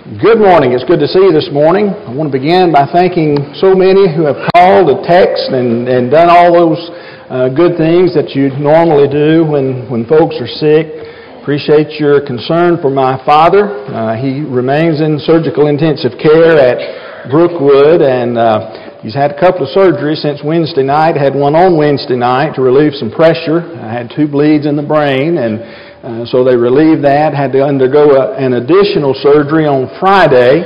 [0.00, 0.72] Good morning.
[0.72, 1.92] It's good to see you this morning.
[1.92, 6.08] I want to begin by thanking so many who have called, a texted and, and
[6.08, 6.80] done all those
[7.28, 10.88] uh, good things that you normally do when, when folks are sick.
[11.44, 13.76] Appreciate your concern for my father.
[13.92, 19.68] Uh, he remains in surgical intensive care at Brookwood, and uh, he's had a couple
[19.68, 21.20] of surgeries since Wednesday night.
[21.20, 23.68] Had one on Wednesday night to relieve some pressure.
[23.84, 25.60] I had two bleeds in the brain, and
[26.00, 30.64] uh, so they relieved that, had to undergo a, an additional surgery on Friday,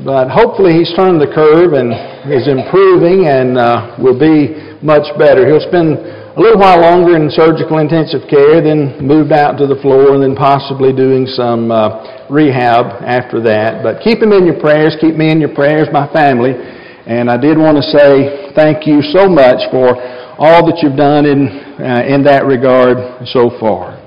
[0.00, 1.92] but hopefully he's turned the curve and
[2.32, 5.44] is improving and uh, will be much better.
[5.44, 9.76] He'll spend a little while longer in surgical intensive care, then moved out to the
[9.84, 13.84] floor, and then possibly doing some uh, rehab after that.
[13.84, 16.56] But keep him in your prayers, keep me in your prayers, my family.
[17.04, 19.92] And I did want to say thank you so much for
[20.40, 22.96] all that you've done in, uh, in that regard
[23.28, 23.99] so far.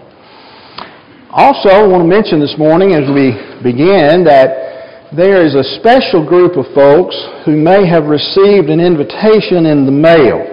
[1.34, 3.34] Also, I want to mention this morning as we
[3.66, 9.66] begin that there is a special group of folks who may have received an invitation
[9.66, 10.46] in the mail.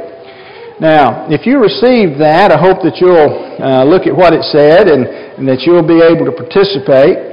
[0.80, 3.28] Now, if you received that, I hope that you'll
[3.60, 5.04] uh, look at what it said and,
[5.36, 7.28] and that you'll be able to participate.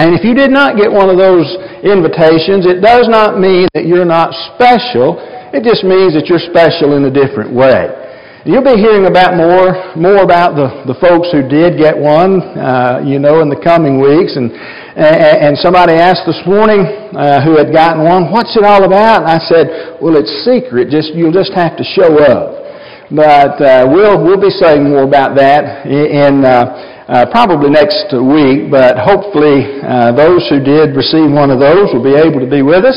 [0.00, 1.44] And if you did not get one of those
[1.84, 5.20] invitations, it does not mean that you're not special.
[5.52, 7.92] It just means that you're special in a different way.
[8.40, 13.04] You'll be hearing about more, more about the, the folks who did get one, uh,
[13.04, 14.32] you know, in the coming weeks.
[14.32, 14.48] And,
[14.96, 19.28] and somebody asked this morning uh, who had gotten one, what's it all about?
[19.28, 20.88] And I said, well, it's secret.
[20.88, 22.56] Just, you'll just have to show up.
[23.12, 26.48] But uh, we'll, we'll be saying more about that in uh,
[27.12, 28.72] uh, probably next week.
[28.72, 32.64] But hopefully uh, those who did receive one of those will be able to be
[32.64, 32.96] with us.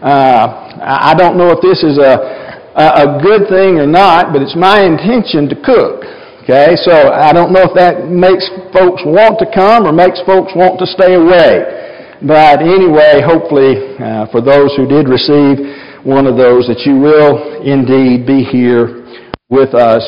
[0.00, 2.49] I don't know if this is a
[2.80, 6.04] a good thing or not, but it's my intention to cook.
[6.44, 10.56] Okay, so I don't know if that makes folks want to come or makes folks
[10.56, 12.16] want to stay away.
[12.24, 15.60] But anyway, hopefully, uh, for those who did receive
[16.04, 19.04] one of those, that you will indeed be here
[19.48, 20.04] with us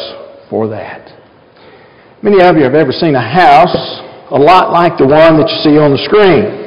[0.48, 1.12] for that.
[2.22, 3.74] Many of you have ever seen a house
[4.30, 6.61] a lot like the one that you see on the screen.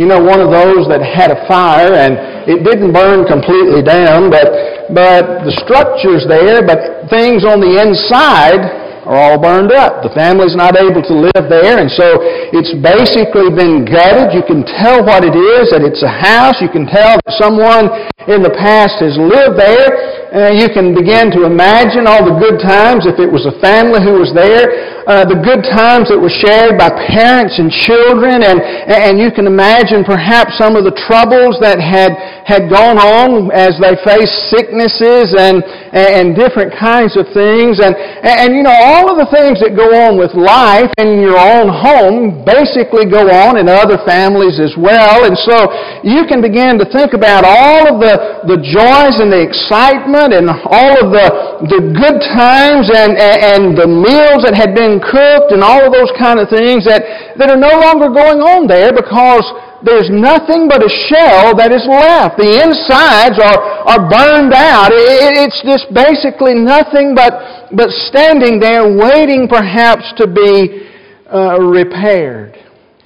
[0.00, 2.16] You know, one of those that had a fire and
[2.48, 4.48] it didn't burn completely down, but,
[4.96, 8.64] but the structure's there, but things on the inside
[9.04, 10.00] are all burned up.
[10.00, 12.16] The family's not able to live there, and so
[12.48, 14.32] it's basically been gutted.
[14.32, 16.56] You can tell what it is, that it's a house.
[16.64, 17.92] You can tell that someone
[18.24, 19.88] in the past has lived there.
[20.30, 24.00] Uh, you can begin to imagine all the good times if it was a family
[24.00, 28.62] who was there, uh, the good times that were shared by parents and children, and,
[28.62, 32.14] and you can imagine perhaps some of the troubles that had,
[32.46, 37.82] had gone on as they faced sicknesses and, and different kinds of things.
[37.82, 41.42] And, and, you know, all of the things that go on with life in your
[41.42, 45.26] own home basically go on in other families as well.
[45.26, 45.74] And so
[46.06, 50.46] you can begin to think about all of the, the joys and the excitement and
[50.46, 51.26] all of the,
[51.66, 56.12] the good times and, and the meals that had been cooked and all of those
[56.20, 59.44] kind of things that, that are no longer going on there because
[59.82, 62.36] there's nothing but a shell that is left.
[62.36, 64.92] The insides are, are burned out.
[64.92, 70.86] It, it's just basically nothing but, but standing there waiting perhaps to be
[71.32, 72.56] uh, repaired.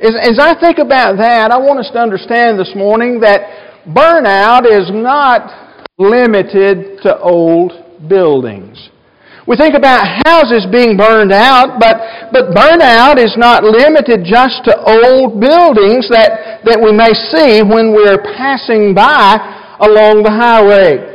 [0.02, 4.66] As, as I think about that, I want us to understand this morning that burnout
[4.66, 7.72] is not limited to old
[8.08, 8.90] buildings.
[9.46, 12.00] We think about houses being burned out, but,
[12.32, 17.92] but burnout is not limited just to old buildings that, that we may see when
[17.92, 19.36] we're passing by
[19.80, 21.13] along the highway.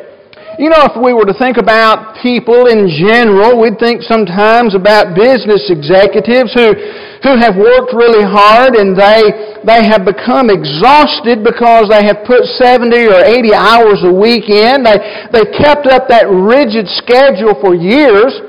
[0.60, 5.16] You know, if we were to think about people in general, we'd think sometimes about
[5.16, 6.76] business executives who,
[7.24, 12.44] who have worked really hard and they, they have become exhausted because they have put
[12.60, 14.84] 70 or 80 hours a week in.
[14.84, 15.00] They,
[15.32, 18.49] they've kept up that rigid schedule for years.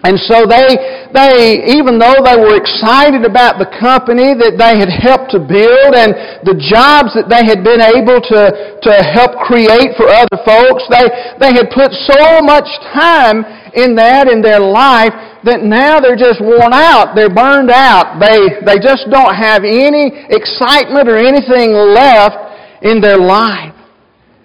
[0.00, 4.88] And so they, they, even though they were excited about the company that they had
[4.88, 8.40] helped to build and the jobs that they had been able to,
[8.80, 11.04] to help create for other folks, they,
[11.36, 12.64] they had put so much
[12.96, 13.44] time
[13.76, 15.12] in that in their life
[15.44, 17.12] that now they're just worn out.
[17.12, 18.16] They're burned out.
[18.16, 22.40] They, they just don't have any excitement or anything left
[22.80, 23.76] in their life.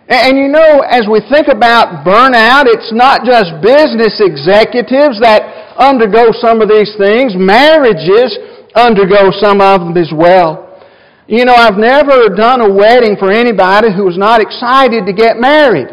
[0.07, 6.29] And, you know, as we think about burnout, it's not just business executives that undergo
[6.29, 7.33] some of these things.
[7.33, 8.37] Marriages
[8.75, 10.77] undergo some of them as well.
[11.25, 15.41] You know, I've never done a wedding for anybody who was not excited to get
[15.41, 15.89] married.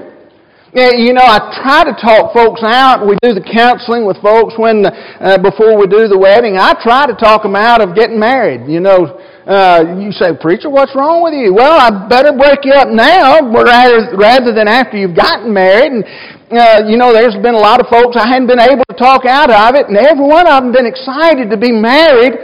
[0.76, 3.08] You know, I try to talk folks out.
[3.08, 6.56] We do the counseling with folks when uh, before we do the wedding.
[6.56, 8.68] I try to talk them out of getting married.
[8.68, 11.52] You know, uh, you say, Preacher, what's wrong with you?
[11.52, 15.90] Well, I better break you up now rather, rather than after you've gotten married.
[15.90, 16.04] And,
[16.52, 19.26] uh, you know, there's been a lot of folks I hadn't been able to talk
[19.26, 22.38] out of it, and every one of them been excited to be married.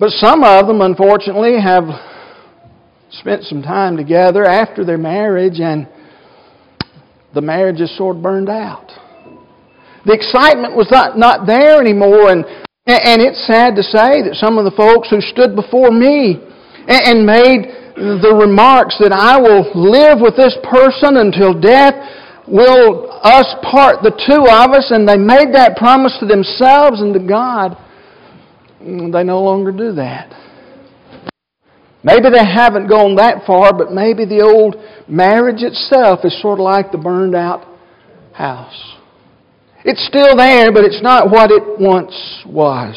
[0.00, 1.84] But some of them, unfortunately, have
[3.10, 5.86] spent some time together after their marriage, and
[7.34, 8.90] the marriage is sort of burned out.
[10.06, 12.44] The excitement was not, not there anymore, and,
[12.86, 16.36] and it's sad to say that some of the folks who stood before me
[16.86, 21.96] and, made the remarks that I will live with this person until death
[22.46, 27.14] will us part the two of us, and they made that promise to themselves and
[27.14, 27.78] to God.
[28.82, 30.28] Mm, they no longer do that.
[32.02, 34.76] Maybe they haven't gone that far, but maybe the old
[35.08, 37.64] marriage itself is sort of like the burned out
[38.34, 38.93] house.
[39.84, 42.14] It's still there, but it's not what it once
[42.46, 42.96] was.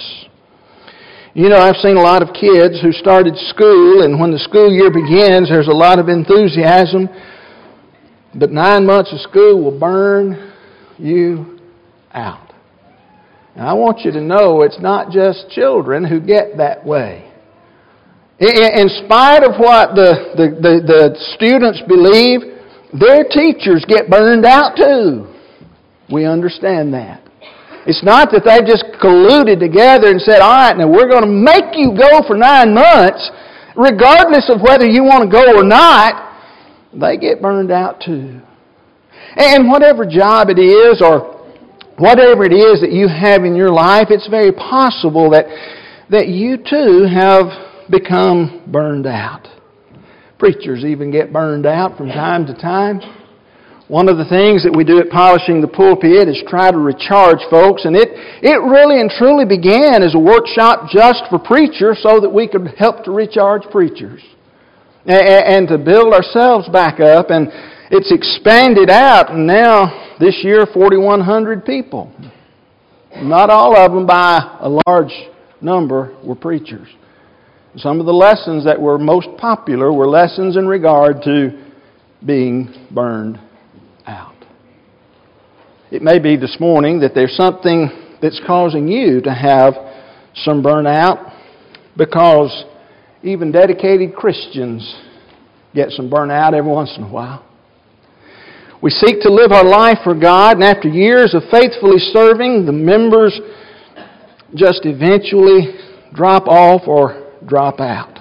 [1.34, 4.72] You know, I've seen a lot of kids who started school, and when the school
[4.72, 7.10] year begins, there's a lot of enthusiasm
[8.38, 10.54] but nine months of school will burn
[10.98, 11.60] you
[12.12, 12.54] out.
[13.56, 17.24] And I want you to know it's not just children who get that way.
[18.40, 22.42] In spite of what the, the, the, the students believe,
[22.94, 25.34] their teachers get burned out too.
[26.12, 27.24] We understand that.
[27.86, 31.32] It's not that they've just colluded together and said, all right, now we're going to
[31.32, 33.32] make you go for nine months,
[33.76, 36.28] regardless of whether you want to go or not
[36.94, 38.42] they get burned out too.
[39.36, 41.46] And whatever job it is or
[41.98, 45.46] whatever it is that you have in your life, it's very possible that,
[46.10, 49.48] that you too have become burned out.
[50.40, 53.00] Preachers even get burned out from time to time.
[53.88, 57.40] One of the things that we do at Polishing the Pulpit is try to recharge
[57.50, 58.10] folks, and it,
[58.44, 62.76] it really and truly began as a workshop just for preachers so that we could
[62.78, 64.22] help to recharge preachers
[65.06, 67.30] and to build ourselves back up.
[67.30, 67.48] And
[67.90, 72.12] it's expanded out, and now this year, 4,100 people.
[73.16, 75.14] Not all of them by a large
[75.62, 76.90] number were preachers.
[77.78, 81.72] Some of the lessons that were most popular were lessons in regard to
[82.26, 83.40] being burned.
[85.90, 87.90] It may be this morning that there's something
[88.22, 89.74] that's causing you to have
[90.36, 91.34] some burnout
[91.96, 92.66] because
[93.24, 95.00] even dedicated Christians
[95.74, 97.46] get some burnout every once in a while.
[98.82, 102.74] We seek to live our life for God, and after years of faithfully serving, the
[102.74, 103.40] members
[104.56, 105.74] just eventually
[106.14, 108.17] drop off or drop out.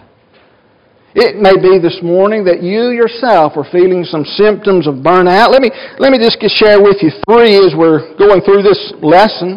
[1.17, 5.49] It may be this morning that you yourself are feeling some symptoms of burnout.
[5.49, 9.57] Let me, let me just share with you three as we're going through this lesson.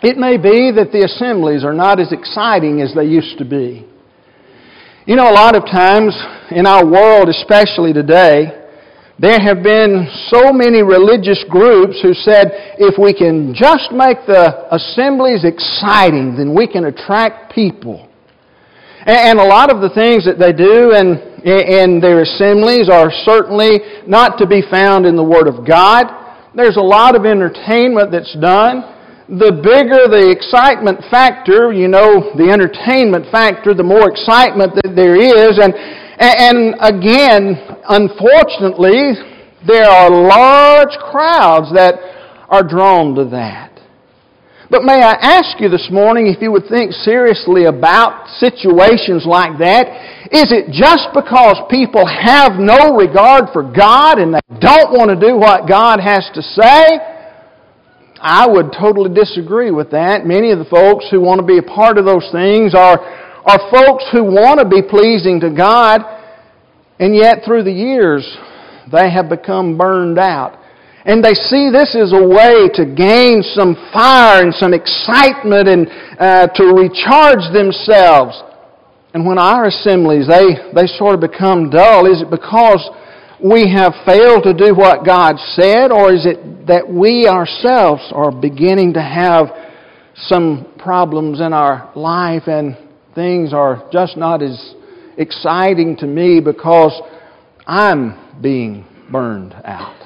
[0.00, 3.84] It may be that the assemblies are not as exciting as they used to be.
[5.04, 6.16] You know, a lot of times
[6.48, 8.64] in our world, especially today,
[9.20, 12.48] there have been so many religious groups who said
[12.80, 18.08] if we can just make the assemblies exciting, then we can attract people.
[19.04, 23.80] And a lot of the things that they do in, in their assemblies are certainly
[24.06, 26.06] not to be found in the Word of God.
[26.54, 28.92] There's a lot of entertainment that's done
[29.28, 35.16] the bigger the excitement factor, you know, the entertainment factor, the more excitement that there
[35.16, 35.56] is.
[35.56, 35.72] And,
[36.20, 37.56] and again,
[37.88, 39.16] unfortunately,
[39.66, 41.96] there are large crowds that
[42.50, 43.71] are drawn to that.
[44.72, 49.58] But may I ask you this morning if you would think seriously about situations like
[49.58, 49.84] that?
[50.32, 55.20] Is it just because people have no regard for God and they don't want to
[55.20, 56.96] do what God has to say?
[58.16, 60.24] I would totally disagree with that.
[60.24, 62.96] Many of the folks who want to be a part of those things are,
[63.44, 66.00] are folks who want to be pleasing to God,
[66.98, 68.24] and yet through the years,
[68.90, 70.61] they have become burned out.
[71.04, 75.88] And they see this as a way to gain some fire and some excitement and
[76.18, 78.40] uh, to recharge themselves.
[79.12, 82.88] And when our assemblies, they, they sort of become dull, is it because
[83.42, 88.30] we have failed to do what God said, or is it that we ourselves are
[88.30, 89.48] beginning to have
[90.14, 92.76] some problems in our life and
[93.14, 94.74] things are just not as
[95.18, 96.92] exciting to me because
[97.66, 100.01] I'm being burned out?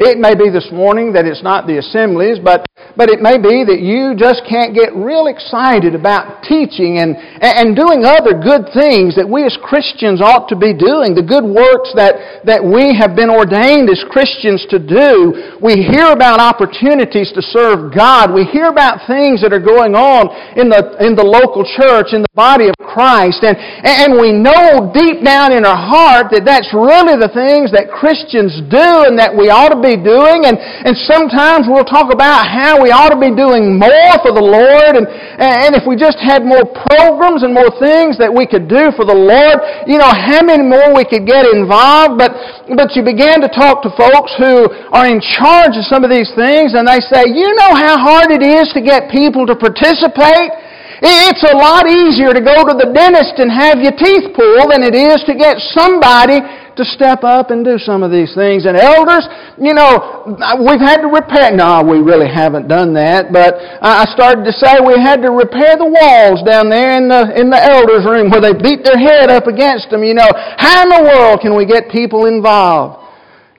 [0.00, 2.64] It may be this morning that it's not the assemblies, but,
[2.96, 7.76] but it may be that you just can't get real excited about teaching and, and
[7.76, 11.92] doing other good things that we as Christians ought to be doing, the good works
[12.00, 15.60] that, that we have been ordained as Christians to do.
[15.60, 18.32] We hear about opportunities to serve God.
[18.32, 22.24] We hear about things that are going on in the, in the local church, in
[22.24, 23.44] the body of Christ.
[23.44, 23.52] And,
[23.84, 28.64] and we know deep down in our heart that that's really the things that Christians
[28.72, 30.46] do and that we ought to be doing.
[30.46, 34.42] And, and sometimes we'll talk about how we ought to be doing more for the
[34.42, 34.94] Lord.
[34.98, 35.06] And,
[35.38, 39.02] and if we just had more programs and more things that we could do for
[39.02, 39.56] the Lord,
[39.86, 42.20] you know, how many more we could get involved.
[42.20, 42.34] But,
[42.70, 46.30] but you begin to talk to folks who are in charge of some of these
[46.36, 50.52] things and they say, you know how hard it is to get people to participate?
[51.00, 54.84] It's a lot easier to go to the dentist and have your teeth pulled than
[54.84, 56.44] it is to get somebody
[56.80, 58.64] to step up and do some of these things.
[58.64, 59.28] And elders,
[59.60, 60.24] you know,
[60.64, 61.52] we've had to repair.
[61.52, 63.28] No, we really haven't done that.
[63.28, 67.36] But I started to say we had to repair the walls down there in the
[67.36, 70.02] in the elders' room where they beat their head up against them.
[70.02, 73.04] You know, how in the world can we get people involved?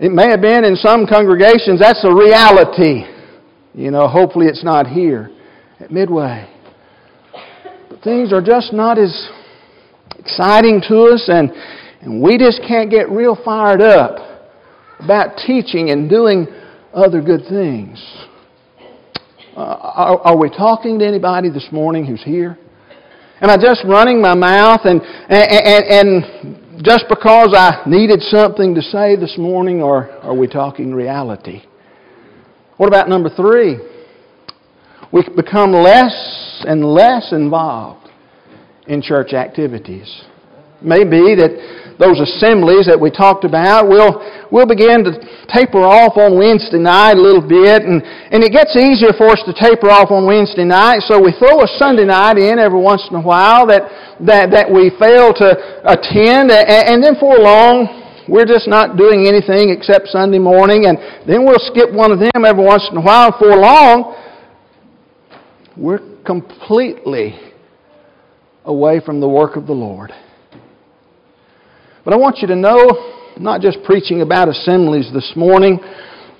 [0.02, 1.80] It may have been in some congregations.
[1.80, 3.06] That's a reality.
[3.78, 5.30] You know, hopefully it's not here
[5.80, 6.52] at Midway
[8.04, 9.30] things are just not as
[10.18, 11.52] exciting to us, and,
[12.02, 14.18] and we just can't get real fired up
[15.00, 16.48] about teaching and doing
[16.94, 18.04] other good things.
[19.56, 22.58] Uh, are, are, we talking to anybody this morning who's here?
[23.42, 28.74] Am I just running my mouth and, and, and, and just because I needed something
[28.76, 31.62] to say this morning, or are we talking reality?
[32.78, 33.78] What about number three?
[35.12, 38.10] We become less and less involved
[38.88, 40.24] in church activities.
[40.82, 45.12] Maybe that those assemblies that we talked about We'll, we'll begin to
[45.52, 49.44] taper off on Wednesday night a little bit, and, and it gets easier for us
[49.44, 53.04] to taper off on Wednesday night, so we throw a Sunday night in every once
[53.10, 53.84] in a while that,
[54.24, 55.50] that, that we fail to
[55.84, 60.98] attend, and, and then for long, we're just not doing anything except Sunday morning, and
[61.28, 63.36] then we'll skip one of them every once in a while.
[63.38, 64.16] For long,
[65.76, 67.40] we're completely
[68.64, 70.12] away from the work of the Lord.
[72.04, 72.90] But I want you to know,
[73.36, 75.80] I'm not just preaching about assemblies this morning,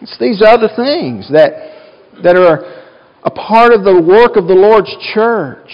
[0.02, 2.66] it's these other things that, that are
[3.24, 5.70] a part of the work of the Lord's church.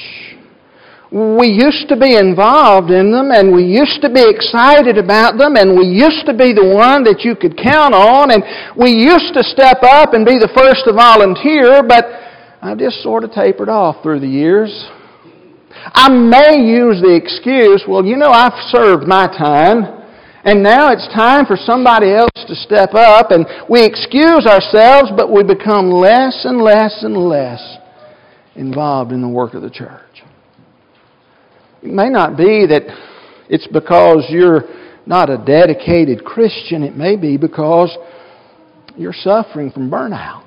[1.09, 5.55] We used to be involved in them and we used to be excited about them
[5.55, 8.43] and we used to be the one that you could count on and
[8.75, 12.03] we used to step up and be the first to volunteer, but
[12.59, 14.67] I've just sort of tapered off through the years.
[15.93, 19.83] I may use the excuse, well, you know, I've served my time,
[20.43, 25.31] and now it's time for somebody else to step up, and we excuse ourselves, but
[25.31, 27.77] we become less and less and less
[28.55, 30.23] involved in the work of the church.
[31.81, 32.83] It may not be that
[33.49, 34.63] it's because you're
[35.05, 37.95] not a dedicated Christian, it may be because
[38.97, 40.43] you're suffering from burnout.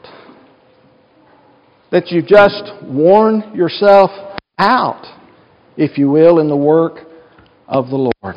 [1.92, 4.10] That you've just worn yourself
[4.58, 5.19] out
[5.76, 7.06] if you will, in the work
[7.68, 8.36] of the Lord.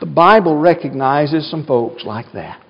[0.00, 2.60] The Bible recognizes some folks like that.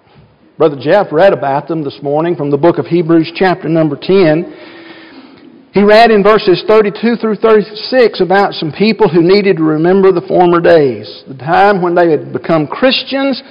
[0.58, 5.72] Brother Jeff read about them this morning from the book of Hebrews, chapter number 10.
[5.72, 10.20] He read in verses 32 through 36 about some people who needed to remember the
[10.28, 13.42] former days, the time when they had become Christians.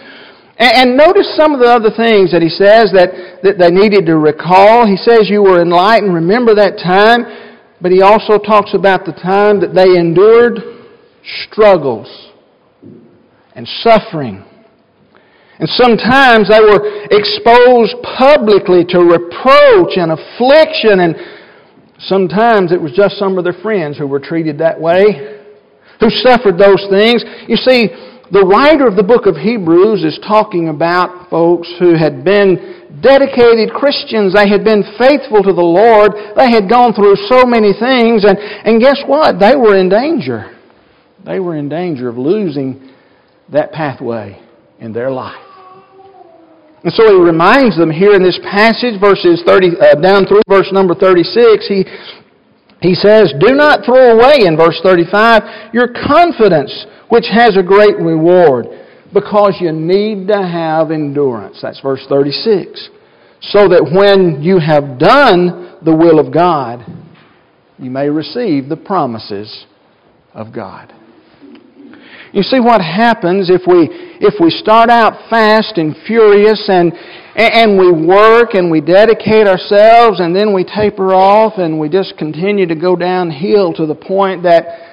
[0.57, 4.17] And notice some of the other things that he says that, that they needed to
[4.17, 4.85] recall.
[4.85, 6.13] He says, You were enlightened.
[6.13, 7.25] Remember that time
[7.81, 10.59] but he also talks about the time that they endured
[11.45, 12.31] struggles
[13.55, 14.43] and suffering.
[15.59, 21.15] And sometimes they were exposed publicly to reproach and affliction, and
[21.99, 25.41] sometimes it was just some of their friends who were treated that way,
[25.99, 27.23] who suffered those things.
[27.47, 27.89] You see,
[28.31, 33.73] the writer of the book of Hebrews is talking about folks who had been dedicated
[33.73, 34.33] Christians.
[34.33, 36.13] They had been faithful to the Lord.
[36.37, 38.23] They had gone through so many things.
[38.23, 39.39] And, and guess what?
[39.39, 40.57] They were in danger.
[41.25, 42.93] They were in danger of losing
[43.49, 44.41] that pathway
[44.79, 45.41] in their life.
[46.83, 50.69] And so he reminds them here in this passage, verses 30, uh, down through verse
[50.71, 51.85] number 36, he,
[52.81, 56.73] he says, Do not throw away, in verse 35, your confidence,
[57.09, 58.65] which has a great reward
[59.13, 61.59] because you need to have endurance.
[61.61, 62.89] That's verse 36.
[63.41, 66.85] So that when you have done the will of God,
[67.77, 69.65] you may receive the promises
[70.33, 70.93] of God.
[72.33, 73.89] You see what happens if we
[74.21, 76.93] if we start out fast and furious and,
[77.35, 82.15] and we work and we dedicate ourselves and then we taper off and we just
[82.17, 84.90] continue to go downhill to the point that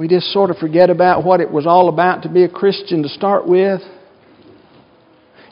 [0.00, 3.02] we just sort of forget about what it was all about to be a Christian
[3.02, 3.82] to start with.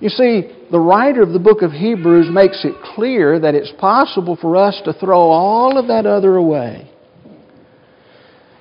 [0.00, 4.38] You see, the writer of the book of Hebrews makes it clear that it's possible
[4.40, 6.90] for us to throw all of that other away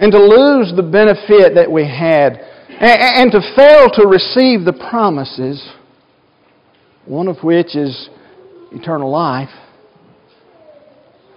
[0.01, 2.33] and to lose the benefit that we had
[2.81, 5.65] and to fail to receive the promises,
[7.05, 8.09] one of which is
[8.73, 9.55] eternal life,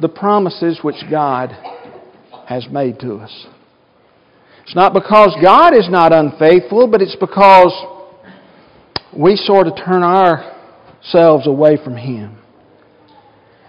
[0.01, 1.51] the promises which God
[2.49, 3.47] has made to us.
[4.63, 7.73] It's not because God is not unfaithful, but it's because
[9.17, 12.37] we sort of turn ourselves away from Him.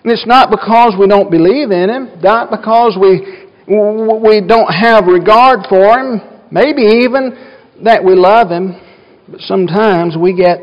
[0.03, 5.05] And it's not because we don't believe in Him, not because we, we don't have
[5.05, 6.21] regard for Him,
[6.51, 7.49] maybe even
[7.83, 8.79] that we love Him,
[9.27, 10.59] but sometimes we get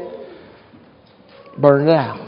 [1.61, 2.25] burned out.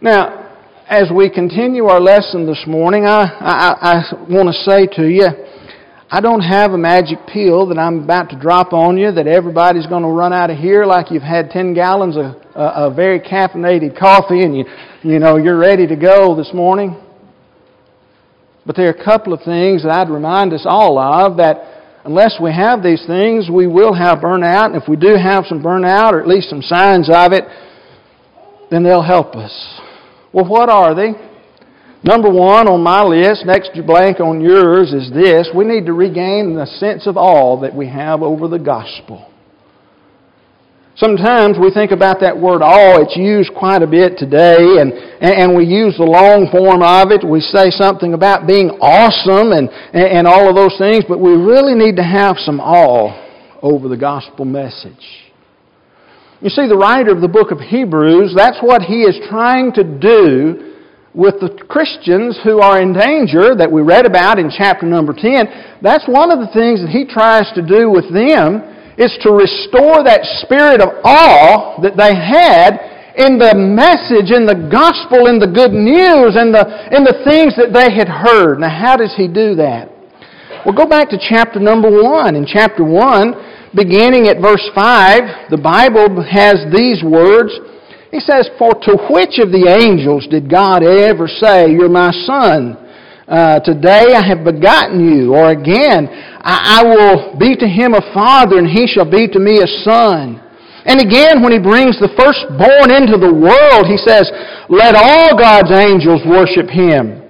[0.00, 0.46] Now,
[0.88, 5.28] as we continue our lesson this morning, I, I, I want to say to you,
[6.08, 9.86] I don't have a magic pill that I'm about to drop on you that everybody's
[9.86, 13.98] going to run out of here like you've had 10 gallons of, uh, very caffeinated
[13.98, 14.64] coffee and you,
[15.02, 16.96] you know, you're ready to go this morning.
[18.64, 22.36] But there are a couple of things that I'd remind us all of that unless
[22.40, 24.66] we have these things, we will have burnout.
[24.66, 27.42] And if we do have some burnout, or at least some signs of it,
[28.70, 29.80] then they'll help us.
[30.32, 31.14] Well, what are they?
[32.06, 35.50] Number one on my list, next to blank on yours, is this.
[35.50, 39.28] We need to regain the sense of awe that we have over the gospel.
[40.94, 43.02] Sometimes we think about that word awe.
[43.02, 47.26] It's used quite a bit today, and, and we use the long form of it.
[47.26, 51.74] We say something about being awesome and, and all of those things, but we really
[51.74, 53.18] need to have some awe
[53.60, 55.26] over the gospel message.
[56.40, 59.82] You see, the writer of the book of Hebrews, that's what he is trying to
[59.82, 60.75] do
[61.16, 65.80] with the Christians who are in danger that we read about in chapter number 10,
[65.80, 68.60] that's one of the things that he tries to do with them
[69.00, 74.68] is to restore that spirit of awe that they had in the message, in the
[74.68, 78.60] gospel, in the good news, in the, in the things that they had heard.
[78.60, 79.88] Now, how does he do that?
[80.68, 82.36] Well, go back to chapter number 1.
[82.36, 87.56] In chapter 1, beginning at verse 5, the Bible has these words
[88.16, 92.80] he says, For to which of the angels did God ever say, You're my son?
[93.28, 95.36] Uh, today I have begotten you.
[95.36, 96.08] Or again,
[96.40, 99.68] I, I will be to him a father, and he shall be to me a
[99.84, 100.40] son.
[100.88, 104.32] And again, when he brings the firstborn into the world, he says,
[104.72, 107.20] Let all God's angels worship him.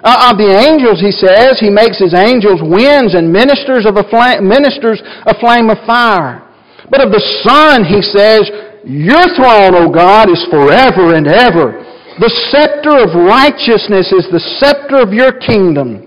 [0.00, 4.06] Uh, of the angels, he says, he makes his angels winds and ministers of a
[4.08, 4.96] flame, ministers
[5.28, 6.40] a flame of fire.
[6.88, 11.84] But of the Son, he says, your throne, O God, is forever and ever.
[12.18, 16.06] The scepter of righteousness is the scepter of your kingdom.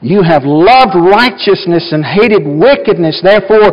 [0.00, 3.20] You have loved righteousness and hated wickedness.
[3.24, 3.72] Therefore,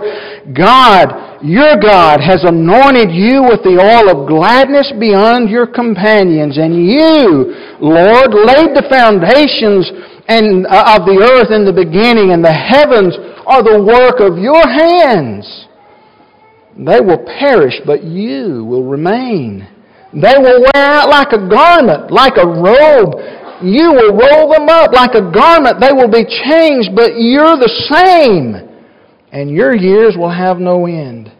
[0.55, 6.57] God, your God, has anointed you with the oil of gladness beyond your companions.
[6.57, 9.91] And you, Lord, laid the foundations
[10.27, 14.39] and, uh, of the earth in the beginning, and the heavens are the work of
[14.39, 15.67] your hands.
[16.77, 19.67] They will perish, but you will remain.
[20.11, 23.13] They will wear out like a garment, like a robe.
[23.61, 25.79] You will roll them up like a garment.
[25.79, 28.69] They will be changed, but you're the same.
[29.31, 31.31] And your years will have no end.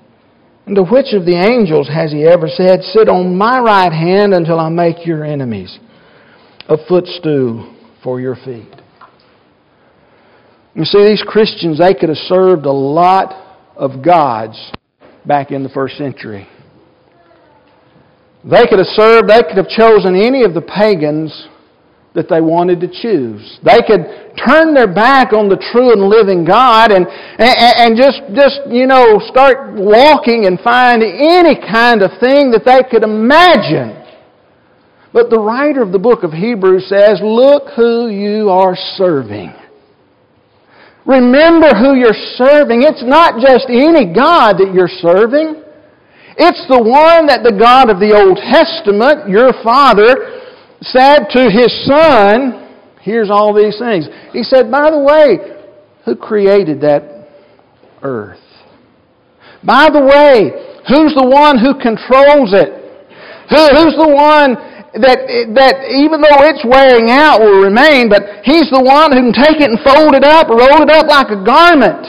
[0.66, 4.34] And to which of the angels has he ever said, Sit on my right hand
[4.34, 5.78] until I make your enemies
[6.70, 8.70] a footstool for your feet?
[10.76, 14.72] You see, these Christians, they could have served a lot of gods
[15.26, 16.48] back in the first century.
[18.44, 21.48] They could have served, they could have chosen any of the pagans
[22.14, 23.60] that they wanted to choose.
[23.64, 24.06] They could
[24.38, 28.86] turn their back on the true and living God and, and, and just, just, you
[28.86, 34.04] know, start walking and find any kind of thing that they could imagine.
[35.14, 39.54] But the writer of the book of Hebrews says, Look who you are serving.
[41.06, 42.84] Remember who you're serving.
[42.84, 45.64] It's not just any God that you're serving.
[46.38, 50.42] It's the one that the God of the Old Testament, your father,
[50.82, 54.08] said to his son, here's all these things.
[54.32, 55.38] He said, by the way,
[56.06, 57.28] who created that
[58.02, 58.40] earth?
[59.64, 60.52] By the way,
[60.88, 62.80] who's the one who controls it?
[63.52, 64.56] Who, who's the one
[64.94, 65.26] that,
[65.58, 69.58] that even though it's wearing out will remain, but He's the one who can take
[69.62, 72.06] it and fold it up, roll it up like a garment.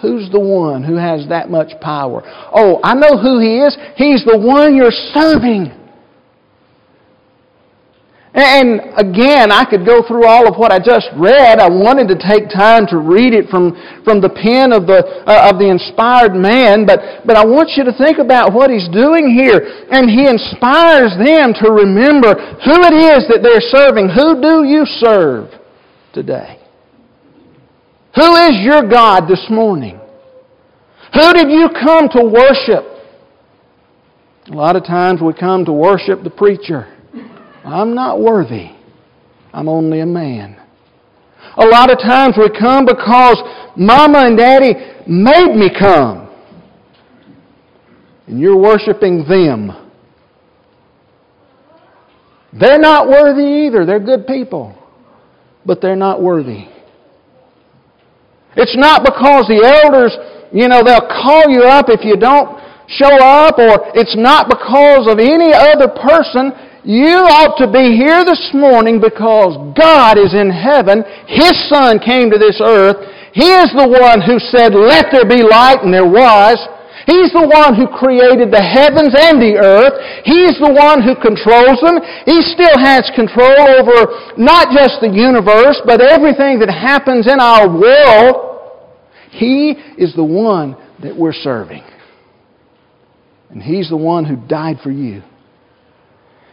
[0.00, 2.22] Who's the one who has that much power?
[2.52, 3.76] Oh, I know who He is.
[3.96, 5.83] He's the one you're serving.
[8.34, 11.62] And again, I could go through all of what I just read.
[11.62, 15.54] I wanted to take time to read it from, from the pen of the, uh,
[15.54, 19.30] of the inspired man, but, but I want you to think about what he's doing
[19.30, 19.86] here.
[19.86, 24.10] And he inspires them to remember who it is that they're serving.
[24.10, 25.54] Who do you serve
[26.10, 26.58] today?
[28.18, 30.00] Who is your God this morning?
[31.14, 32.82] Who did you come to worship?
[34.50, 36.93] A lot of times we come to worship the preacher.
[37.64, 38.70] I'm not worthy.
[39.52, 40.60] I'm only a man.
[41.56, 43.40] A lot of times we come because
[43.76, 44.74] mama and daddy
[45.06, 46.28] made me come.
[48.26, 49.70] And you're worshiping them.
[52.58, 53.86] They're not worthy either.
[53.86, 54.76] They're good people.
[55.64, 56.66] But they're not worthy.
[58.56, 60.14] It's not because the elders,
[60.52, 65.10] you know, they'll call you up if you don't show up, or it's not because
[65.10, 66.52] of any other person.
[66.84, 71.00] You ought to be here this morning because God is in heaven.
[71.24, 73.00] His Son came to this earth.
[73.32, 76.60] He is the one who said, Let there be light, and there was.
[77.08, 79.96] He's the one who created the heavens and the earth.
[80.28, 82.04] He's the one who controls them.
[82.28, 87.64] He still has control over not just the universe, but everything that happens in our
[87.64, 88.60] world.
[89.32, 91.82] He is the one that we're serving.
[93.48, 95.22] And He's the one who died for you.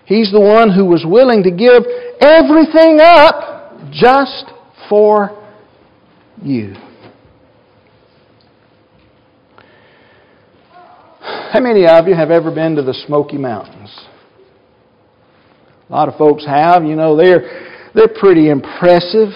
[0.05, 1.83] He's the one who was willing to give
[2.19, 4.45] everything up just
[4.89, 5.37] for
[6.41, 6.75] you.
[11.21, 13.93] How many of you have ever been to the Smoky Mountains?
[15.89, 16.83] A lot of folks have.
[16.83, 19.29] You know, they're, they're pretty impressive.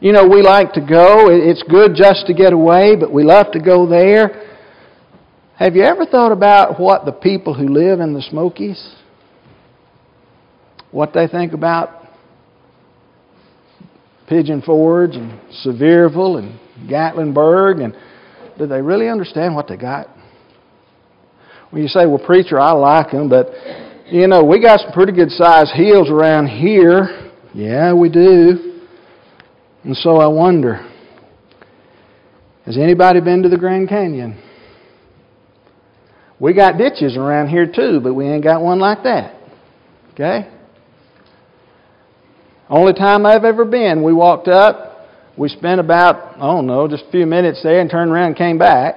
[0.00, 1.28] You know, we like to go.
[1.30, 4.56] It's good just to get away, but we love to go there.
[5.56, 8.94] Have you ever thought about what the people who live in the Smokies
[10.90, 11.90] what they think about
[14.28, 17.96] Pigeon Forge and Sevierville and Gatlinburg, and
[18.58, 20.08] do they really understand what they got?
[21.70, 23.48] When you say, well, preacher, I like them, but
[24.06, 27.30] you know, we got some pretty good sized hills around here.
[27.54, 28.80] Yeah, we do.
[29.84, 30.86] And so I wonder,
[32.64, 34.42] has anybody been to the Grand Canyon?
[36.40, 39.34] We got ditches around here too, but we ain't got one like that.
[40.14, 40.48] Okay?
[42.70, 47.04] Only time I've ever been, we walked up, we spent about, I don't know, just
[47.08, 48.96] a few minutes there and turned around and came back.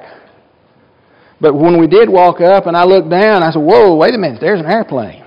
[1.39, 4.17] But when we did walk up and I looked down, I said, Whoa, wait a
[4.17, 5.25] minute, there's an airplane.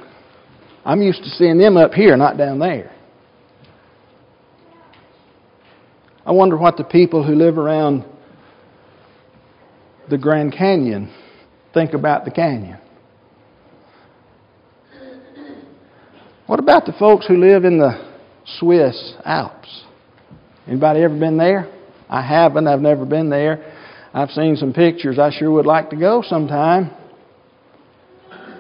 [0.85, 2.93] I'm used to seeing them up here, not down there.
[6.27, 8.05] I wonder what the people who live around
[10.11, 11.13] the Grand Canyon
[11.73, 12.79] think about the canyon.
[16.47, 18.14] What about the folks who live in the
[18.59, 19.85] Swiss Alps.
[20.67, 21.71] Anybody ever been there?
[22.09, 22.67] I haven't.
[22.67, 23.73] I've never been there.
[24.13, 25.19] I've seen some pictures.
[25.19, 26.91] I sure would like to go sometime.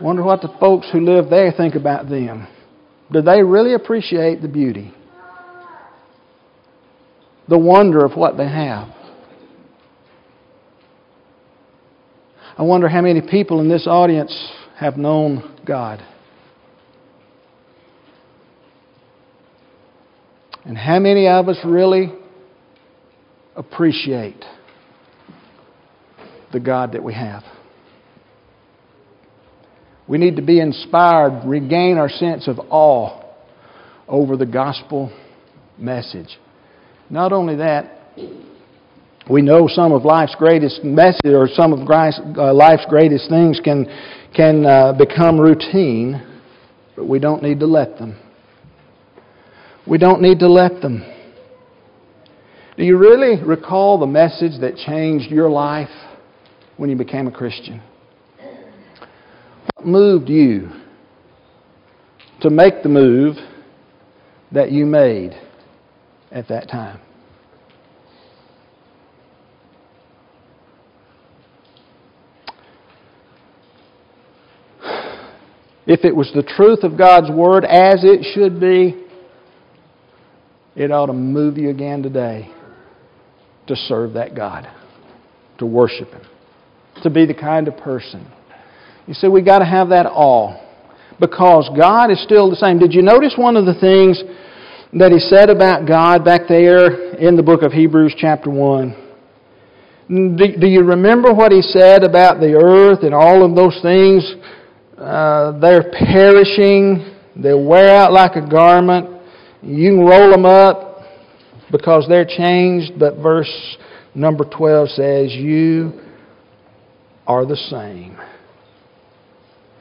[0.02, 2.48] Wonder what the folks who live there think about them.
[3.12, 4.92] Do they really appreciate the beauty?
[7.48, 8.88] The wonder of what they have?
[12.56, 14.34] I wonder how many people in this audience
[14.76, 16.04] have known God.
[20.64, 22.12] And how many of us really
[23.54, 24.42] appreciate
[26.52, 27.42] the God that we have?
[30.06, 33.22] We need to be inspired, regain our sense of awe
[34.08, 35.12] over the gospel
[35.78, 36.38] message.
[37.10, 38.00] Not only that,
[39.30, 43.86] we know some of life's greatest message or some of uh, life's greatest things can,
[44.34, 46.22] can uh, become routine,
[46.96, 48.18] but we don't need to let them.
[49.86, 51.04] We don't need to let them.
[52.76, 55.90] Do you really recall the message that changed your life
[56.76, 57.82] when you became a Christian?
[59.76, 60.70] What moved you
[62.40, 63.36] to make the move
[64.52, 65.38] that you made
[66.32, 67.00] at that time?
[75.86, 79.03] If it was the truth of God's Word as it should be,
[80.76, 82.50] it ought to move you again today
[83.66, 84.68] to serve that God,
[85.58, 86.22] to worship Him,
[87.02, 88.30] to be the kind of person.
[89.06, 90.60] You see, we've got to have that awe
[91.20, 92.78] because God is still the same.
[92.78, 94.22] Did you notice one of the things
[94.98, 99.04] that He said about God back there in the book of Hebrews, chapter 1?
[100.08, 104.34] Do, do you remember what he said about the earth and all of those things?
[104.98, 107.16] Uh, they're perishing.
[107.34, 109.13] They'll wear out like a garment.
[109.64, 111.00] You can roll them up
[111.72, 113.78] because they're changed, but verse
[114.14, 116.02] number 12 says, You
[117.26, 118.18] are the same.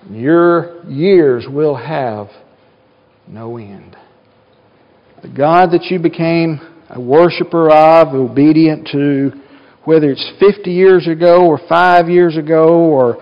[0.10, 2.30] Your years will have
[3.28, 3.98] no end.
[5.22, 9.32] The God that you became a worshiper of, obedient to,
[9.84, 13.18] whether it's 50 years ago or five years ago or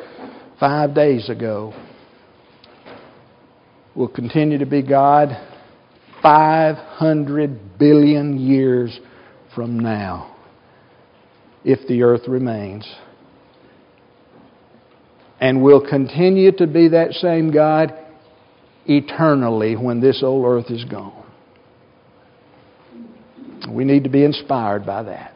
[0.59, 1.73] five days ago,
[3.95, 5.29] will continue to be God
[6.21, 8.99] 500 billion years
[9.55, 10.35] from now
[11.63, 12.89] if the earth remains.
[15.39, 17.93] And will continue to be that same God
[18.85, 21.17] eternally when this old earth is gone.
[23.69, 25.33] We need to be inspired by that.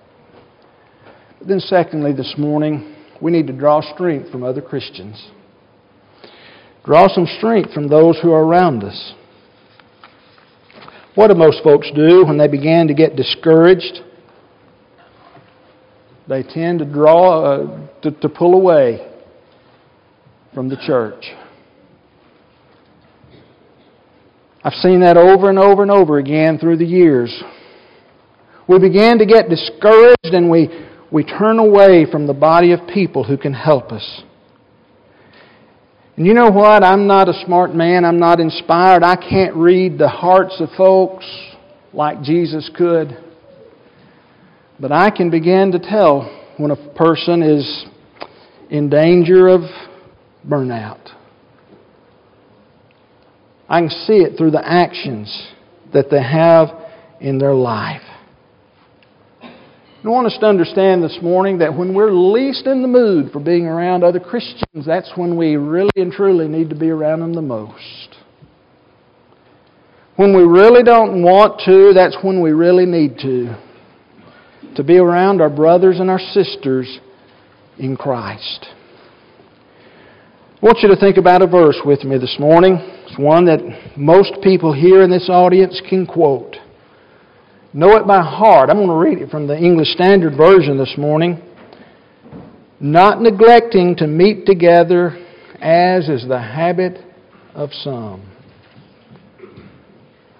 [1.39, 5.29] But then, secondly, this morning, we need to draw strength from other Christians.
[6.85, 9.13] Draw some strength from those who are around us.
[11.15, 14.01] What do most folks do when they begin to get discouraged?
[16.27, 19.07] They tend to draw, uh, to, to pull away
[20.53, 21.25] from the church.
[24.63, 27.43] I've seen that over and over and over again through the years.
[28.67, 30.69] We begin to get discouraged and we,
[31.11, 34.23] we turn away from the body of people who can help us.
[36.17, 36.83] And you know what?
[36.83, 38.05] I'm not a smart man.
[38.05, 39.03] I'm not inspired.
[39.03, 41.25] I can't read the hearts of folks
[41.93, 43.17] like Jesus could.
[44.79, 46.21] But I can begin to tell
[46.57, 47.85] when a person is
[48.69, 49.61] in danger of
[50.47, 51.11] burnout.
[53.67, 55.51] I can see it through the actions
[55.93, 56.69] that they have
[57.19, 58.01] in their life.
[60.05, 63.39] I want us to understand this morning that when we're least in the mood for
[63.39, 67.33] being around other Christians, that's when we really and truly need to be around them
[67.33, 68.15] the most.
[70.15, 73.57] When we really don't want to, that's when we really need to.
[74.75, 76.99] To be around our brothers and our sisters
[77.79, 78.67] in Christ.
[80.61, 82.77] I want you to think about a verse with me this morning.
[83.07, 86.57] It's one that most people here in this audience can quote
[87.75, 88.69] know it by heart.
[88.69, 91.41] I'm going to read it from the English Standard Version this morning.
[92.79, 95.09] Not neglecting to meet together,
[95.59, 96.97] as is the habit
[97.53, 98.31] of some.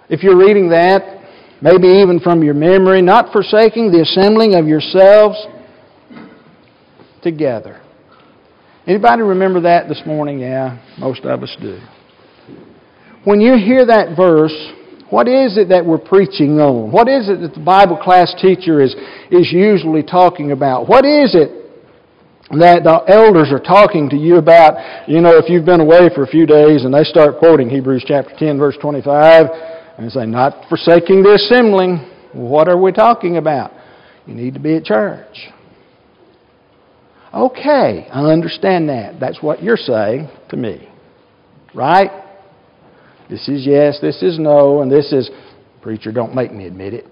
[0.08, 1.02] If you're reading that,
[1.60, 5.36] maybe even from your memory, not forsaking the assembling of yourselves
[7.22, 7.82] together.
[8.86, 10.38] Anybody remember that this morning?
[10.38, 11.80] Yeah, most of us do.
[13.24, 14.54] When you hear that verse,
[15.10, 16.90] what is it that we're preaching on?
[16.90, 18.94] What is it that the Bible class teacher is,
[19.30, 20.88] is usually talking about?
[20.88, 21.50] What is it
[22.50, 25.08] that the elders are talking to you about?
[25.08, 28.04] You know, if you've been away for a few days and they start quoting Hebrews
[28.06, 29.46] chapter 10, verse 25,
[29.98, 31.98] and say, not forsaking the assembling,
[32.32, 33.72] what are we talking about?
[34.26, 35.48] You need to be at church.
[37.32, 39.20] Okay, I understand that.
[39.20, 40.88] That's what you're saying to me.
[41.74, 42.10] Right?
[43.28, 45.30] This is yes, this is no, and this is,
[45.82, 47.06] preacher, don't make me admit it.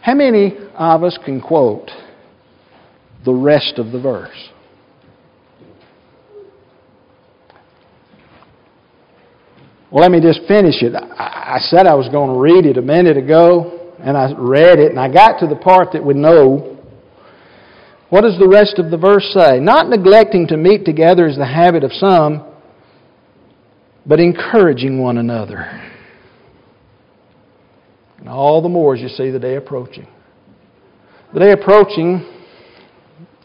[0.00, 1.90] How many of us can quote
[3.24, 4.50] the rest of the verse?
[9.92, 10.94] Well, let me just finish it.
[10.96, 14.90] I said I was going to read it a minute ago, and I read it,
[14.90, 16.78] and I got to the part that we know.
[18.08, 19.60] What does the rest of the verse say?
[19.60, 22.51] Not neglecting to meet together is the habit of some
[24.06, 25.58] but encouraging one another.
[28.18, 30.06] And all the more as you see the day approaching.
[31.34, 32.24] The day approaching,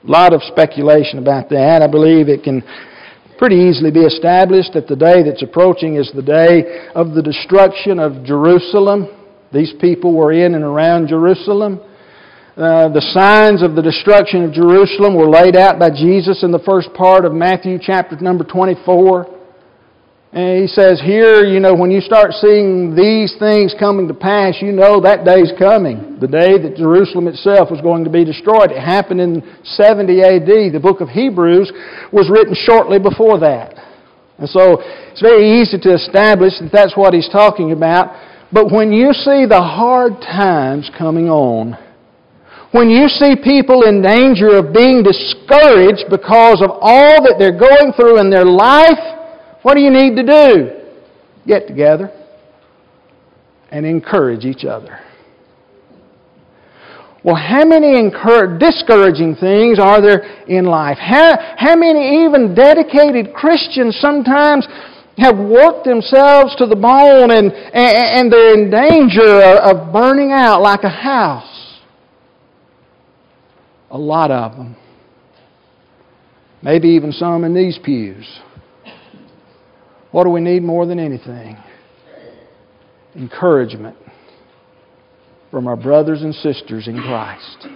[0.04, 1.82] a lot of speculation about that.
[1.82, 2.64] I believe it can
[3.38, 8.00] pretty easily be established that the day that's approaching is the day of the destruction
[8.00, 9.08] of Jerusalem.
[9.54, 11.80] These people were in and around Jerusalem.
[12.58, 16.60] Uh, the signs of the destruction of Jerusalem were laid out by Jesus in the
[16.66, 19.37] first part of Matthew chapter number 24.
[20.34, 24.56] And he says here, you know, when you start seeing these things coming to pass,
[24.62, 26.20] you know that day's coming.
[26.20, 28.72] The day that Jerusalem itself was going to be destroyed.
[28.72, 30.74] It happened in 70 AD.
[30.76, 31.72] The book of Hebrews
[32.12, 33.80] was written shortly before that.
[34.38, 38.12] And so it's very easy to establish that that's what he's talking about.
[38.52, 41.80] But when you see the hard times coming on,
[42.72, 47.96] when you see people in danger of being discouraged because of all that they're going
[47.96, 49.17] through in their life,
[49.68, 50.80] what do you need to do?
[51.46, 52.10] Get together
[53.70, 54.98] and encourage each other.
[57.22, 58.10] Well, how many
[58.60, 60.98] discouraging things are there in life?
[60.98, 64.66] How, how many even dedicated Christians sometimes
[65.18, 70.62] have worked themselves to the bone and, and, and they're in danger of burning out
[70.62, 71.82] like a house?
[73.92, 74.78] A lot of them.
[76.62, 78.40] Maybe even some in these pews.
[80.18, 81.58] What do we need more than anything?
[83.16, 83.96] Encouragement
[85.52, 87.68] from our brothers and sisters in Christ.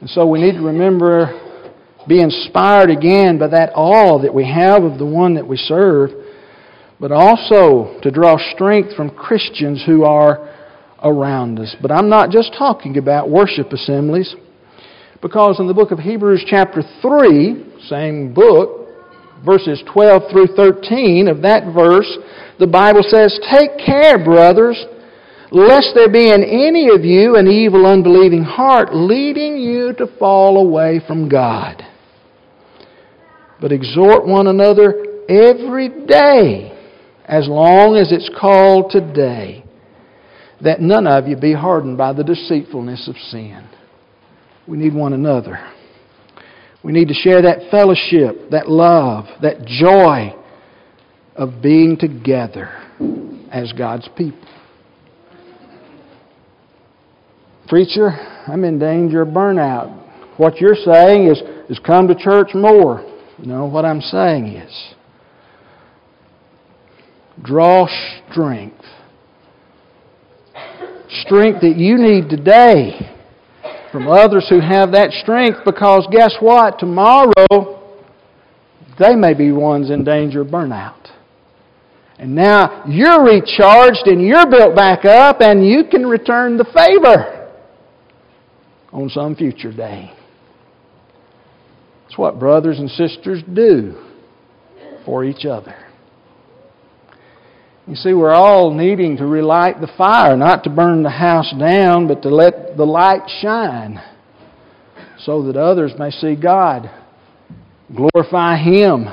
[0.00, 1.40] And so we need to remember,
[2.08, 6.10] be inspired again by that awe that we have of the one that we serve,
[6.98, 10.52] but also to draw strength from Christians who are
[11.00, 11.76] around us.
[11.80, 14.34] But I'm not just talking about worship assemblies,
[15.22, 18.75] because in the book of Hebrews, chapter 3, same book,
[19.44, 22.10] verses 12 through 13 of that verse,
[22.58, 24.84] the Bible says, Take care, brothers
[25.50, 30.58] lest there be in any of you an evil, unbelieving heart, leading you to fall
[30.58, 31.82] away from God.
[33.60, 36.72] But exhort one another every day,
[37.24, 39.64] as long as it's called today,
[40.60, 43.68] that none of you be hardened by the deceitfulness of sin.
[44.66, 45.58] We need one another.
[46.86, 50.32] We need to share that fellowship, that love, that joy
[51.34, 52.68] of being together
[53.50, 54.46] as God's people.
[57.66, 58.10] Preacher,
[58.46, 60.38] I'm in danger of burnout.
[60.38, 63.04] What you're saying is, is come to church more.
[63.36, 64.94] No, what I'm saying is
[67.42, 67.88] draw
[68.30, 68.84] strength.
[71.24, 73.15] Strength that you need today
[73.92, 76.78] from others who have that strength because guess what?
[76.78, 77.76] Tomorrow
[78.98, 81.10] they may be ones in danger of burnout.
[82.18, 87.52] And now you're recharged and you're built back up and you can return the favor
[88.92, 90.12] on some future day.
[92.06, 94.02] It's what brothers and sisters do
[95.04, 95.85] for each other.
[97.86, 102.08] You see, we're all needing to relight the fire, not to burn the house down,
[102.08, 104.02] but to let the light shine
[105.20, 106.90] so that others may see God,
[107.94, 109.06] glorify Him,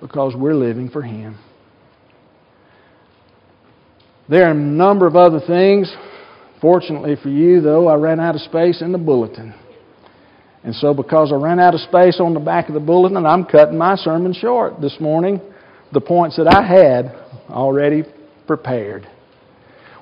[0.00, 1.38] because we're living for Him.
[4.28, 5.94] There are a number of other things
[6.60, 9.54] Fortunately for you, though, I ran out of space in the bulletin.
[10.64, 13.44] And so, because I ran out of space on the back of the bulletin, I'm
[13.44, 15.40] cutting my sermon short this morning,
[15.92, 17.14] the points that I had
[17.50, 18.04] already
[18.46, 19.08] prepared.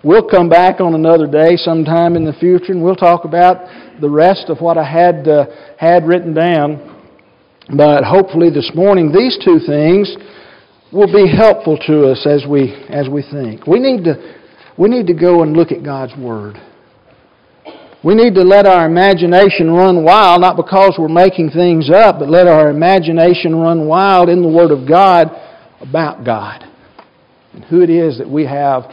[0.03, 4.11] We'll come back on another day sometime in the future and we'll talk about the
[4.11, 5.47] rest of what I had, uh,
[5.79, 6.91] had written down.
[7.75, 10.15] But hopefully this morning, these two things
[10.93, 13.67] will be helpful to us as we, as we think.
[13.67, 14.35] We need to
[14.77, 16.57] we need to go and look at God's Word.
[18.03, 22.29] We need to let our imagination run wild, not because we're making things up, but
[22.29, 25.31] let our imagination run wild in the Word of God
[25.89, 26.65] about God
[27.53, 28.85] and who it is that we have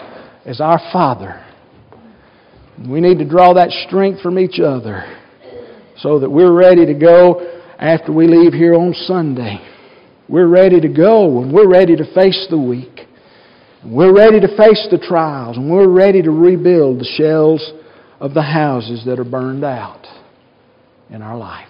[0.46, 1.46] as our Father.
[2.88, 5.18] We need to draw that strength from each other
[5.98, 9.60] so that we're ready to go after we leave here on Sunday.
[10.28, 13.02] We're ready to go and we're ready to face the week.
[13.86, 17.72] We're ready to face the trials and we're ready to rebuild the shells
[18.20, 20.06] of the houses that are burned out
[21.10, 21.68] in our life.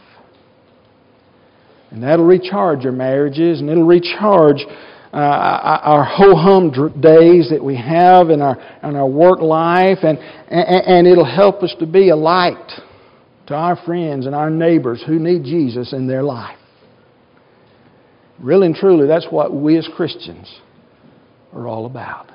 [1.89, 4.65] And that'll recharge our marriages and it'll recharge
[5.13, 6.71] uh, our ho hum
[7.01, 11.63] days that we have in our, in our work life and, and, and it'll help
[11.63, 12.71] us to be a light
[13.47, 16.57] to our friends and our neighbors who need Jesus in their life.
[18.39, 20.61] Really and truly, that's what we as Christians
[21.53, 22.27] are all about.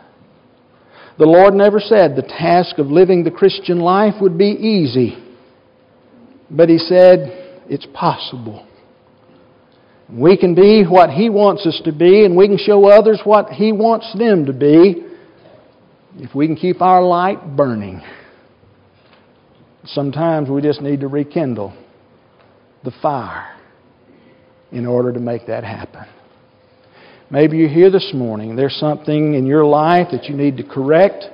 [1.18, 5.16] The Lord never said the task of living the Christian life would be easy,
[6.50, 8.65] but He said it's possible.
[10.12, 13.50] We can be what He wants us to be, and we can show others what
[13.50, 15.04] He wants them to be
[16.18, 18.02] if we can keep our light burning.
[19.84, 21.76] Sometimes we just need to rekindle
[22.84, 23.56] the fire
[24.72, 26.04] in order to make that happen.
[27.30, 31.24] Maybe you're here this morning there's something in your life that you need to correct.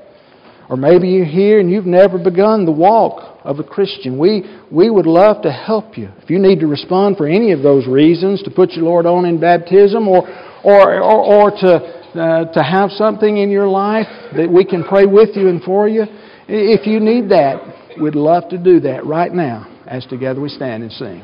[0.71, 4.19] Or maybe you're here and you've never begun the walk of a Christian.
[4.19, 6.11] We, we would love to help you.
[6.23, 9.25] If you need to respond for any of those reasons, to put your Lord on
[9.25, 10.29] in baptism or,
[10.65, 11.75] or, or, or to,
[12.21, 15.89] uh, to have something in your life that we can pray with you and for
[15.89, 16.05] you,
[16.49, 20.83] if you need that, we'd love to do that right now as together we stand
[20.83, 21.23] and sing.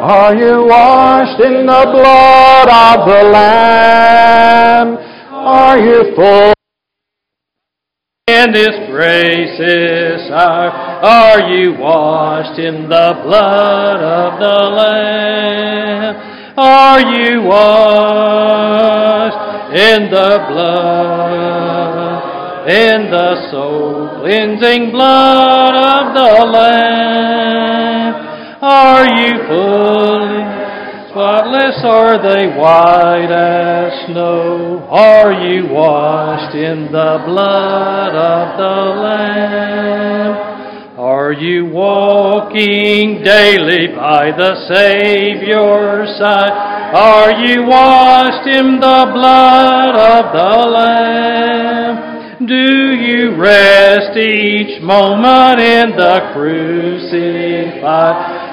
[0.00, 4.96] Are you washed in the blood of the Lamb?
[5.30, 6.59] Are you full?
[8.32, 10.70] And His grace is our.
[11.02, 16.16] Are you washed in the blood of the Lamb?
[16.56, 18.40] Are you washed
[19.76, 22.22] in the blood,
[22.68, 28.14] in the soul cleansing blood of the Lamb?
[28.62, 29.89] Are you fully
[31.50, 31.82] spotless?
[31.84, 34.86] Are they white as snow?
[34.90, 40.36] Are you washed in the blood of the Lamb?
[40.98, 46.52] Are you walking daily by the Savior's side?
[46.94, 52.10] Are you washed in the blood of the Lamb?
[52.46, 58.39] Do you rest each moment in the crucified?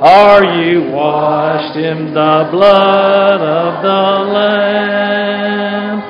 [0.00, 6.02] Are you washed in the blood of the Lamb?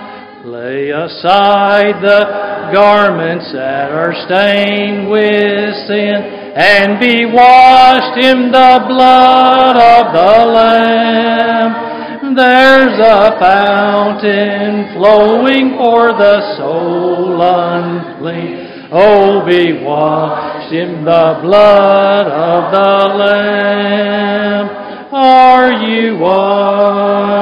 [0.50, 6.16] Lay aside the garments that are stained with sin
[6.56, 11.86] and be washed in the blood of the Lamb.
[12.34, 18.88] There's a fountain flowing for the soul unclean.
[18.90, 24.68] Oh, be washed in the blood of the Lamb.
[25.12, 27.36] Are you washed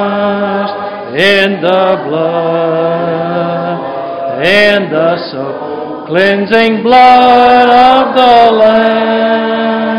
[1.19, 3.79] in the blood
[4.45, 9.95] and the soul cleansing blood of the Lamb?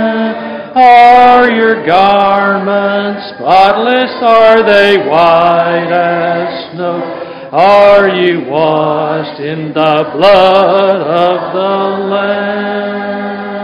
[0.77, 4.12] Are your garments spotless?
[4.22, 7.16] Are they white as snow?
[7.59, 13.57] Are you washed in the blood of the Lamb?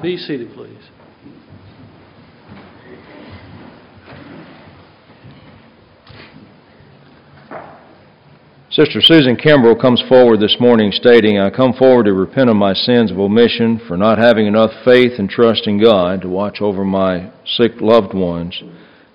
[0.00, 0.70] Be seated, please.
[8.70, 12.72] Sister Susan Kimbrell comes forward this morning stating, I come forward to repent of my
[12.72, 16.86] sins of omission for not having enough faith and trust in God to watch over
[16.86, 18.62] my sick loved ones,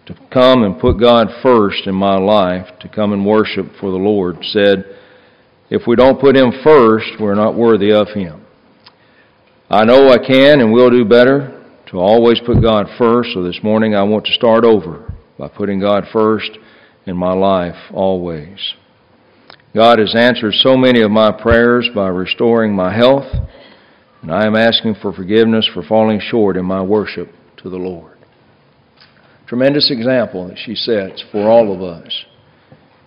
[0.06, 3.98] to come and put God first in my life, to come and worship for the
[3.98, 4.38] Lord.
[4.42, 4.86] Said,
[5.70, 8.46] if we don't put Him first, we're not worthy of Him.
[9.70, 13.60] I know I can and will do better to always put God first, so this
[13.64, 16.52] morning I want to start over by putting God first
[17.06, 18.74] in my life always.
[19.74, 23.26] God has answered so many of my prayers by restoring my health,
[24.22, 28.15] and I am asking for forgiveness for falling short in my worship to the Lord.
[29.48, 32.26] Tremendous example that she sets for all of us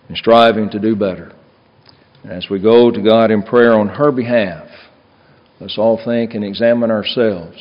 [0.07, 1.33] in striving to do better.
[2.23, 4.67] And as we go to God in prayer on her behalf,
[5.59, 7.57] let's all think and examine ourselves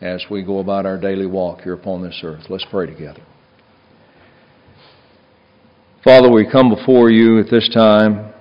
[0.00, 2.44] as we go about our daily walk here upon this earth.
[2.48, 3.22] Let's pray together.
[6.02, 8.32] Father, we come before you at this time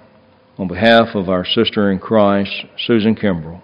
[0.58, 2.52] on behalf of our sister in Christ,
[2.86, 3.62] Susan Kimbrell.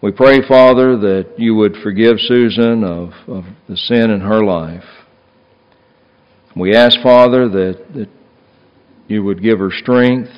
[0.00, 4.84] We pray, Father, that you would forgive Susan of, of the sin in her life.
[6.54, 8.08] We ask, Father, that, that
[9.08, 10.30] you would give her strength,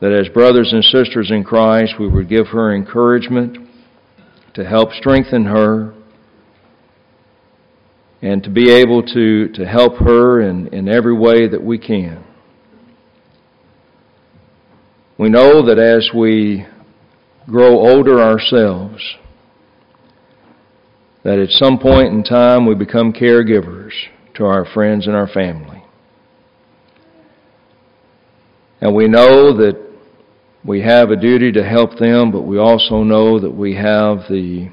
[0.00, 3.58] that as brothers and sisters in Christ, we would give her encouragement
[4.54, 5.92] to help strengthen her
[8.22, 12.22] and to be able to, to help her in, in every way that we can.
[15.18, 16.66] We know that as we
[17.52, 19.16] grow older ourselves,
[21.22, 23.92] that at some point in time we become caregivers
[24.34, 25.84] to our friends and our family.
[28.80, 29.78] And we know that
[30.64, 34.70] we have a duty to help them, but we also know that we have the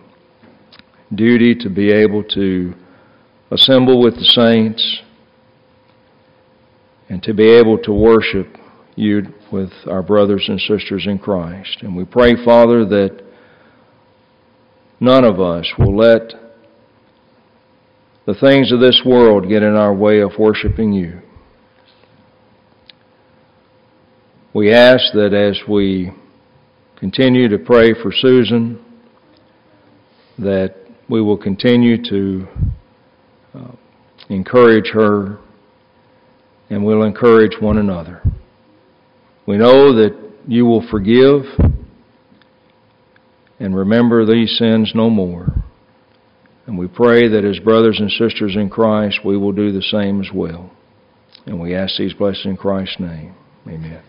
[1.13, 2.73] duty to be able to
[3.51, 5.01] assemble with the saints
[7.09, 8.55] and to be able to worship
[8.95, 11.79] you with our brothers and sisters in Christ.
[11.81, 13.23] And we pray, Father, that
[14.99, 16.33] none of us will let
[18.25, 21.21] the things of this world get in our way of worshiping you.
[24.53, 26.11] We ask that as we
[26.99, 28.83] continue to pray for Susan,
[30.37, 30.75] that
[31.09, 32.47] we will continue to
[33.55, 33.71] uh,
[34.29, 35.37] encourage her,
[36.69, 38.21] and we'll encourage one another.
[39.49, 40.15] We know that
[40.47, 41.41] you will forgive
[43.59, 45.51] and remember these sins no more.
[46.67, 50.21] And we pray that as brothers and sisters in Christ, we will do the same
[50.21, 50.69] as well.
[51.47, 53.33] And we ask these blessings in Christ's name.
[53.67, 54.03] Amen.